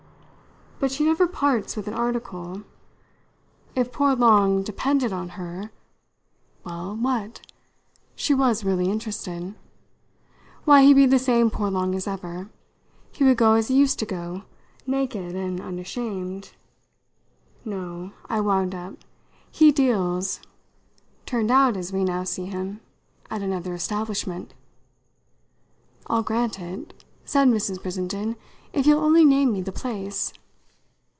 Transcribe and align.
But 0.81 0.91
she 0.91 1.03
never 1.03 1.27
parts 1.27 1.75
with 1.77 1.87
an 1.87 1.93
article. 1.93 2.63
If 3.75 3.91
poor 3.91 4.15
Long 4.15 4.63
depended 4.63 5.13
on 5.13 5.29
her" 5.37 5.69
"Well, 6.65 6.95
what?" 6.95 7.41
She 8.15 8.33
was 8.33 8.63
really 8.63 8.89
interested. 8.89 9.53
"Why, 10.65 10.81
he'd 10.81 10.95
be 10.95 11.05
the 11.05 11.19
same 11.19 11.51
poor 11.51 11.69
Long 11.69 11.93
as 11.93 12.07
ever. 12.07 12.49
He 13.11 13.23
would 13.23 13.37
go 13.37 13.53
as 13.53 13.67
he 13.67 13.75
used 13.75 13.99
to 13.99 14.07
go 14.07 14.41
naked 14.87 15.35
and 15.35 15.61
unashamed. 15.61 16.53
No," 17.63 18.13
I 18.27 18.41
wound 18.41 18.73
up, 18.73 18.95
"he 19.51 19.71
deals 19.71 20.39
turned 21.27 21.51
out 21.51 21.77
as 21.77 21.93
we 21.93 22.03
now 22.03 22.23
see 22.23 22.45
him 22.47 22.79
at 23.29 23.43
another 23.43 23.75
establishment." 23.75 24.55
"I'll 26.07 26.23
grant 26.23 26.59
it," 26.59 27.03
said 27.23 27.49
Mrs. 27.49 27.79
Brissenden, 27.83 28.35
"if 28.73 28.87
you'll 28.87 29.03
only 29.05 29.23
name 29.23 29.53
me 29.53 29.61
the 29.61 29.71
place." 29.71 30.33